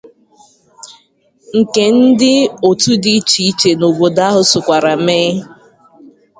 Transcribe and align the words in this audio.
nke 1.57 1.83
ndị 1.97 2.33
otu 2.69 2.91
dị 3.03 3.11
iche 3.19 3.41
iche 3.51 3.71
n'obodo 3.79 4.21
ahụ 4.27 4.41
sokwara 4.51 4.93
mee. 5.05 5.31